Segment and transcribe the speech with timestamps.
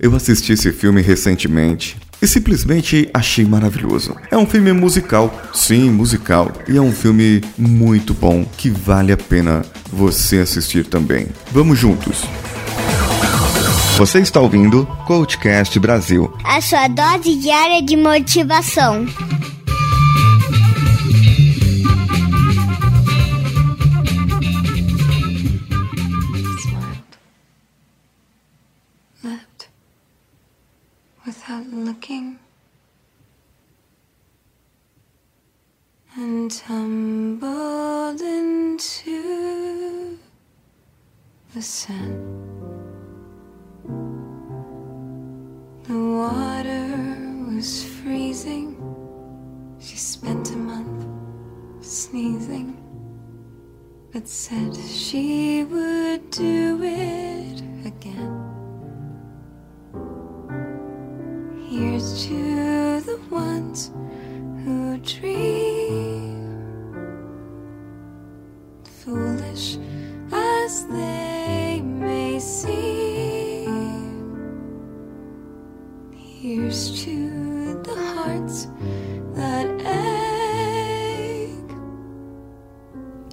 [0.00, 4.14] Eu assisti esse filme recentemente e simplesmente achei maravilhoso.
[4.30, 9.16] É um filme musical, sim, musical, e é um filme muito bom que vale a
[9.16, 11.26] pena você assistir também.
[11.50, 12.22] Vamos juntos.
[13.96, 16.32] Você está ouvindo Coachcast Brasil.
[16.44, 19.04] A sua dose diária de motivação.
[36.48, 40.18] And tumbled into
[41.54, 42.14] the sun.
[45.82, 48.76] The water was freezing.
[49.78, 51.06] She spent a month
[51.84, 52.76] sneezing,
[54.12, 58.36] but said she would do it again.
[61.68, 63.90] Here's to the ones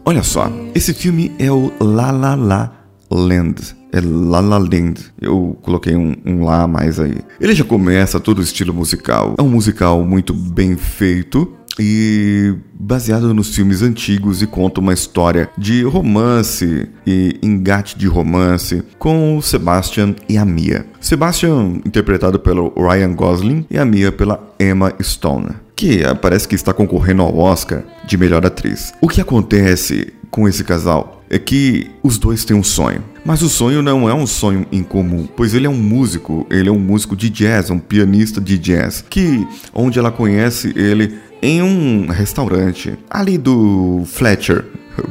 [0.07, 2.71] Olha só, esse filme é o La La La
[3.09, 3.75] Land.
[3.91, 5.11] É La La Land.
[5.19, 7.17] Eu coloquei um, um lá mais aí.
[7.39, 9.35] Ele já começa todo o estilo musical.
[9.37, 15.49] É um musical muito bem feito e baseado nos filmes antigos e conta uma história
[15.57, 20.85] de romance e engate de romance com o Sebastian e a Mia.
[20.99, 26.73] Sebastian interpretado pelo Ryan Gosling e a Mia pela Emma Stone, que parece que está
[26.73, 28.93] concorrendo ao Oscar de melhor atriz.
[29.01, 33.01] O que acontece com esse casal é que os dois têm um sonho.
[33.23, 36.71] Mas o sonho não é um sonho incomum, pois ele é um músico, ele é
[36.71, 42.07] um músico de jazz, um pianista de jazz, que onde ela conhece ele em um
[42.07, 44.65] restaurante ali do Fletcher,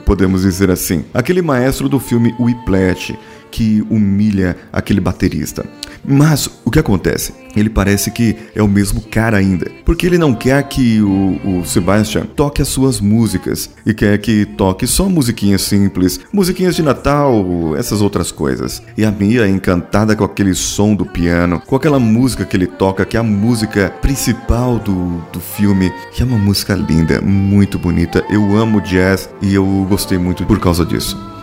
[0.04, 3.16] podemos dizer assim, aquele maestro do filme Whiplash
[3.50, 5.64] que humilha aquele baterista.
[6.04, 7.43] Mas o que acontece?
[7.56, 11.64] Ele parece que é o mesmo cara ainda, porque ele não quer que o, o
[11.64, 17.76] Sebastian toque as suas músicas e quer que toque só musiquinhas simples, musiquinhas de Natal,
[17.76, 18.82] essas outras coisas.
[18.96, 22.66] E a Mia é encantada com aquele som do piano, com aquela música que ele
[22.66, 27.78] toca, que é a música principal do, do filme, que é uma música linda, muito
[27.78, 28.24] bonita.
[28.30, 31.33] Eu amo jazz e eu gostei muito por causa disso.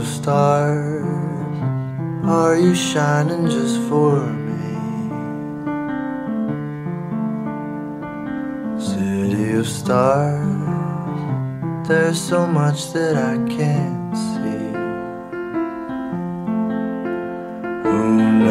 [0.00, 1.04] Of stars,
[2.24, 4.16] are you shining just for
[4.46, 4.72] me?
[8.80, 10.48] City of stars,
[11.86, 14.72] there's so much that I can't see.
[17.84, 18.04] Who
[18.38, 18.49] knows?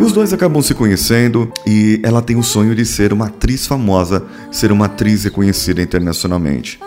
[0.00, 4.24] Os dois acabam se conhecendo e ela tem o sonho de ser uma atriz famosa,
[4.50, 6.78] ser uma atriz reconhecida internacionalmente.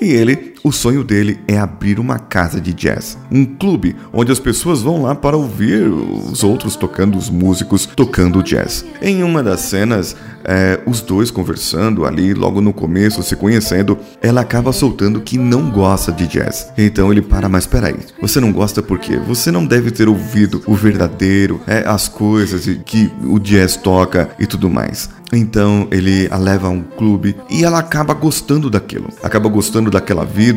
[0.00, 4.38] E ele, o sonho dele é abrir uma casa de jazz, um clube onde as
[4.38, 8.84] pessoas vão lá para ouvir os outros tocando, os músicos tocando jazz.
[9.00, 14.40] Em uma das cenas, é, os dois conversando ali, logo no começo, se conhecendo, ela
[14.40, 16.72] acaba soltando que não gosta de jazz.
[16.76, 19.16] Então ele para, mas peraí, você não gosta por quê?
[19.26, 24.46] Você não deve ter ouvido o verdadeiro, é, as coisas que o jazz toca e
[24.46, 25.10] tudo mais.
[25.32, 30.26] Então ele a leva a um clube e ela acaba gostando daquilo, acaba gostando daquela
[30.26, 30.51] vida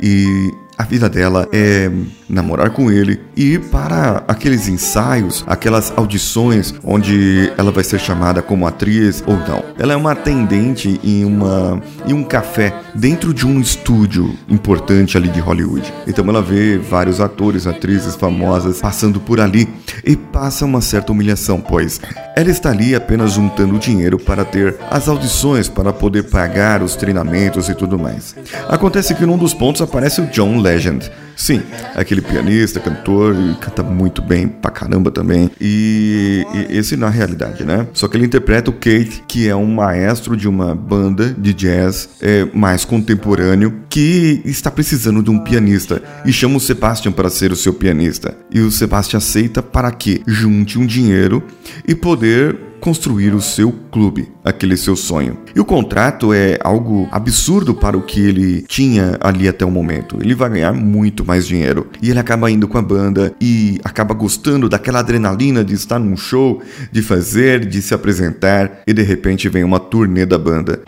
[0.00, 1.90] e a vida dela é
[2.28, 8.42] namorar com ele e ir para aqueles ensaios, aquelas audições onde ela vai ser chamada
[8.42, 9.64] como atriz ou não.
[9.78, 15.28] Ela é uma atendente em, uma, em um café dentro de um estúdio importante ali
[15.28, 15.92] de Hollywood.
[16.06, 19.68] Então ela vê vários atores, atrizes famosas passando por ali
[20.04, 22.00] e passa uma certa humilhação, pois
[22.36, 27.68] ela está ali apenas juntando dinheiro para ter as audições, para poder pagar os treinamentos
[27.68, 28.34] e tudo mais.
[28.68, 31.10] Acontece que num dos pontos aparece o John Legend.
[31.36, 31.62] Sim,
[31.94, 35.50] aquele pianista, cantor, e canta muito bem pra caramba também.
[35.60, 37.86] E, e, esse na realidade, né?
[37.92, 42.08] Só que ele interpreta o Kate, que é um maestro de uma banda de jazz
[42.22, 47.52] é, mais contemporâneo, que está precisando de um pianista e chama o Sebastian para ser
[47.52, 48.34] o seu pianista.
[48.50, 51.42] E o Sebastian aceita para que junte um dinheiro
[51.86, 55.36] e poder construir o seu clube, aquele seu sonho.
[55.56, 60.18] E o contrato é algo absurdo para o que ele tinha ali até o momento.
[60.20, 61.88] Ele vai ganhar muito mais dinheiro.
[62.00, 66.16] E ele acaba indo com a banda e acaba gostando daquela adrenalina de estar num
[66.16, 66.62] show,
[66.92, 70.80] de fazer, de se apresentar e de repente vem uma turnê da banda.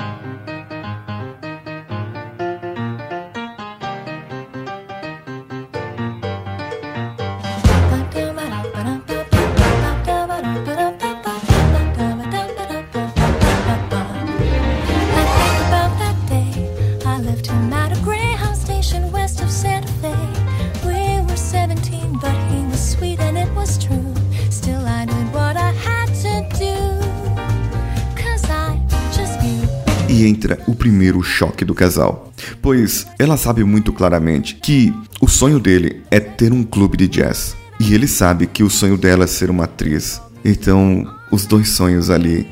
[30.49, 36.03] Entra o primeiro choque do casal, pois ela sabe muito claramente que o sonho dele
[36.11, 37.55] é ter um clube de jazz.
[37.79, 40.23] E ele sabe que o sonho dela é ser uma atriz.
[40.43, 42.49] Então, os dois sonhos ali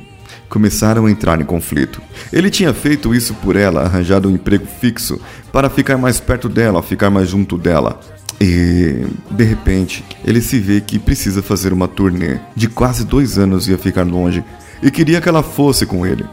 [0.50, 2.02] começaram a entrar em conflito.
[2.30, 5.18] Ele tinha feito isso por ela, arranjado um emprego fixo
[5.50, 7.98] para ficar mais perto dela, ficar mais junto dela.
[8.38, 12.40] E de repente ele se vê que precisa fazer uma turnê.
[12.54, 14.44] De quase dois anos ia ficar longe
[14.82, 16.26] e queria que ela fosse com ele.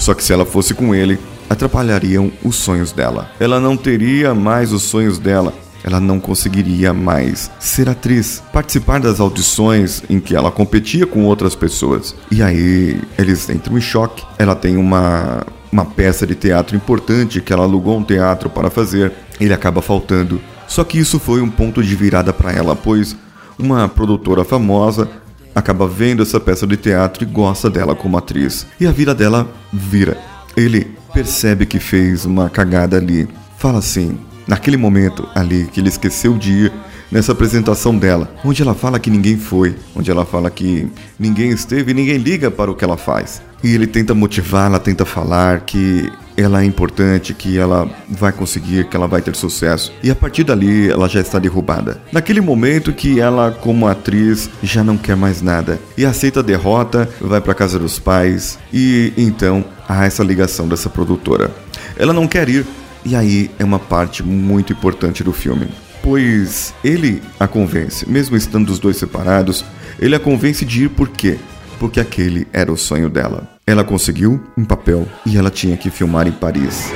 [0.00, 1.18] Só que se ela fosse com ele,
[1.48, 3.30] atrapalhariam os sonhos dela.
[3.38, 5.52] Ela não teria mais os sonhos dela.
[5.84, 11.54] Ela não conseguiria mais ser atriz, participar das audições em que ela competia com outras
[11.54, 12.14] pessoas.
[12.30, 14.24] E aí eles entram em choque.
[14.38, 19.12] Ela tem uma, uma peça de teatro importante que ela alugou um teatro para fazer.
[19.38, 20.40] Ele acaba faltando.
[20.66, 23.14] Só que isso foi um ponto de virada para ela, pois
[23.58, 25.08] uma produtora famosa
[25.54, 28.66] acaba vendo essa peça de teatro e gosta dela como atriz.
[28.80, 30.16] E a vida dela vira.
[30.56, 33.28] Ele percebe que fez uma cagada ali.
[33.58, 36.72] Fala assim, naquele momento ali que ele esqueceu de ir
[37.10, 40.88] nessa apresentação dela, onde ela fala que ninguém foi, onde ela fala que
[41.18, 43.42] ninguém esteve e ninguém liga para o que ela faz.
[43.62, 46.10] E ele tenta motivá-la, tenta falar que
[46.40, 49.92] ela é importante, que ela vai conseguir, que ela vai ter sucesso.
[50.02, 52.00] E a partir dali ela já está derrubada.
[52.12, 57.08] Naquele momento que ela, como atriz, já não quer mais nada e aceita a derrota,
[57.20, 61.50] vai para casa dos pais e então há essa ligação dessa produtora.
[61.96, 62.66] Ela não quer ir
[63.04, 65.68] e aí é uma parte muito importante do filme.
[66.02, 69.64] Pois ele a convence, mesmo estando os dois separados,
[69.98, 71.38] ele a convence de ir por quê?
[71.78, 73.59] Porque aquele era o sonho dela.
[73.70, 76.90] Ela conseguiu um papel e ela tinha que filmar em Paris.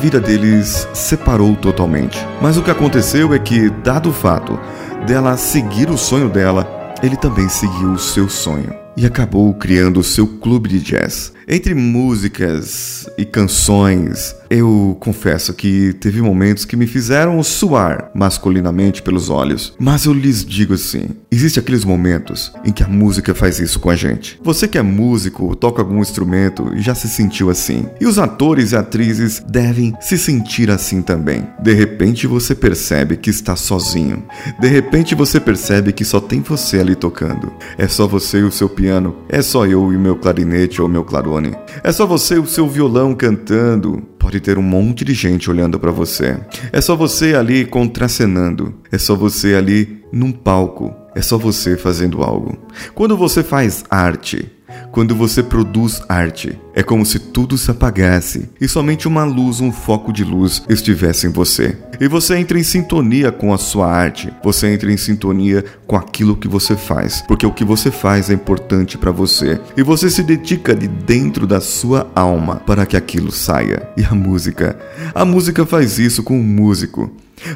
[0.00, 2.18] Vida deles separou totalmente.
[2.40, 4.58] Mas o que aconteceu é que, dado o fato
[5.06, 6.66] dela seguir o sonho dela,
[7.02, 11.32] ele também seguiu o seu sonho e acabou criando o seu clube de jazz.
[11.52, 19.28] Entre músicas e canções, eu confesso que teve momentos que me fizeram suar masculinamente pelos
[19.28, 19.74] olhos.
[19.76, 23.90] Mas eu lhes digo assim: existem aqueles momentos em que a música faz isso com
[23.90, 24.38] a gente.
[24.44, 27.86] Você que é músico, toca algum instrumento e já se sentiu assim.
[28.00, 31.44] E os atores e atrizes devem se sentir assim também.
[31.60, 34.22] De repente você percebe que está sozinho.
[34.60, 37.52] De repente você percebe que só tem você ali tocando.
[37.76, 39.14] É só você e o seu piano.
[39.28, 41.54] É só eu e meu clarinete ou meu clarone.
[41.84, 44.02] É só você e o seu violão cantando.
[44.18, 46.38] Pode ter um monte de gente olhando para você.
[46.72, 48.74] É só você ali contracenando.
[48.90, 50.94] É só você ali num palco.
[51.14, 52.56] É só você fazendo algo.
[52.94, 54.50] Quando você faz arte,
[54.92, 59.72] quando você produz arte, é como se tudo se apagasse e somente uma luz, um
[59.72, 61.76] foco de luz estivesse em você.
[62.00, 66.36] E você entra em sintonia com a sua arte, você entra em sintonia com aquilo
[66.36, 70.22] que você faz, porque o que você faz é importante para você e você se
[70.22, 73.88] dedica de dentro da sua alma para que aquilo saia.
[73.96, 74.78] E a música?
[75.14, 77.10] A música faz isso com o músico.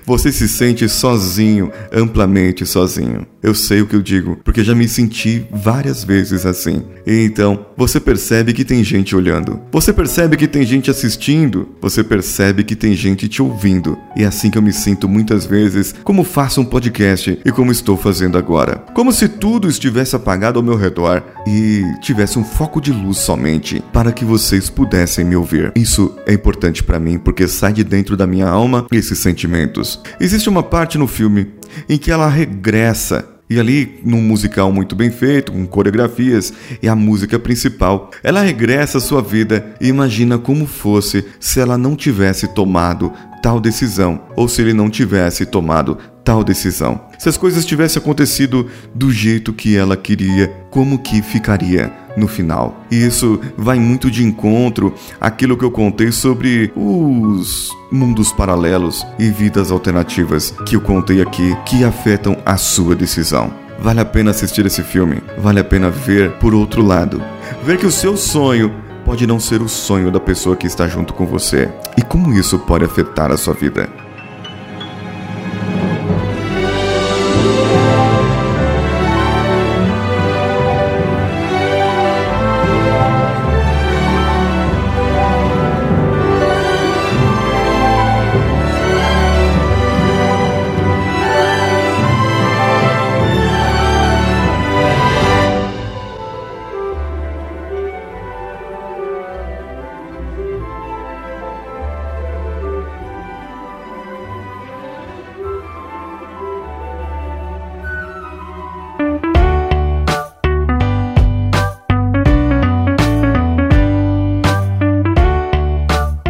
[0.04, 3.26] Você se sente sozinho, amplamente sozinho.
[3.42, 6.82] Eu sei o que eu digo, porque já me senti várias vezes assim.
[7.06, 9.60] E então, você percebe que tem gente gente olhando.
[9.70, 11.68] Você percebe que tem gente assistindo.
[11.80, 13.98] Você percebe que tem gente te ouvindo.
[14.16, 17.70] E é assim que eu me sinto muitas vezes, como faço um podcast e como
[17.70, 18.82] estou fazendo agora.
[18.94, 23.84] Como se tudo estivesse apagado ao meu redor e tivesse um foco de luz somente
[23.92, 25.70] para que vocês pudessem me ouvir.
[25.76, 30.00] Isso é importante para mim porque sai de dentro da minha alma esses sentimentos.
[30.18, 31.48] Existe uma parte no filme
[31.88, 36.94] em que ela regressa e ali, num musical muito bem feito, com coreografias e a
[36.94, 42.48] música principal, ela regressa à sua vida e imagina como fosse se ela não tivesse
[42.48, 46.98] tomado tal decisão ou se ele não tivesse tomado tal decisão.
[47.18, 52.84] Se as coisas tivessem acontecido do jeito que ela queria, como que ficaria no final?
[52.90, 59.30] E isso vai muito de encontro àquilo que eu contei sobre os mundos paralelos e
[59.30, 63.52] vidas alternativas que eu contei aqui que afetam a sua decisão.
[63.78, 67.22] Vale a pena assistir esse filme, vale a pena ver por outro lado.
[67.64, 68.72] Ver que o seu sonho
[69.04, 72.58] pode não ser o sonho da pessoa que está junto com você e como isso
[72.60, 73.88] pode afetar a sua vida.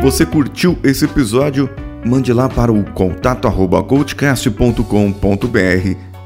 [0.05, 1.71] Você curtiu esse episódio?
[2.05, 4.85] Mande lá para o contato arroba coachcast.com.br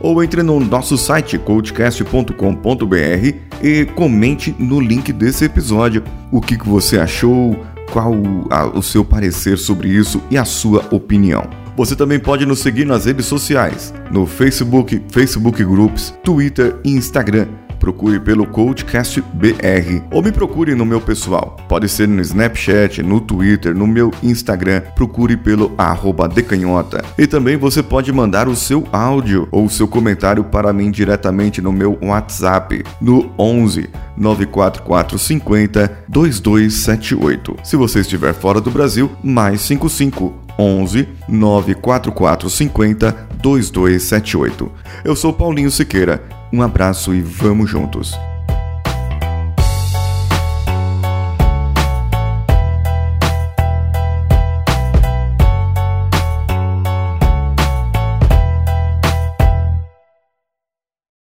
[0.00, 6.98] ou entre no nosso site coachcast.com.br e comente no link desse episódio o que, você
[6.98, 8.12] achou, qual
[8.74, 11.48] o seu parecer sobre isso e a sua opinião.
[11.76, 17.46] Você também pode nos seguir nas redes sociais, no Facebook, Facebook Groups, Twitter e Instagram
[17.88, 21.56] procure pelo Coachcast BR ou me procure no meu pessoal.
[21.66, 27.02] Pode ser no Snapchat, no Twitter, no meu Instagram, procure pelo arroba decanhota.
[27.16, 31.62] E também você pode mandar o seu áudio ou o seu comentário para mim diretamente
[31.62, 37.56] no meu WhatsApp no 11 94450 2278.
[37.64, 44.70] Se você estiver fora do Brasil, mais 55 11 94450 2278.
[45.04, 48.27] Eu sou Paulinho Siqueira um abraço e vamos juntos!